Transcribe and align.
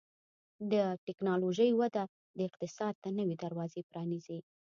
د 0.71 0.73
ټکنالوژۍ 1.05 1.71
وده 1.79 2.03
اقتصاد 2.47 2.93
ته 3.03 3.09
نوي 3.17 3.35
دروازې 3.43 3.81
پرانیزي. 3.89 4.39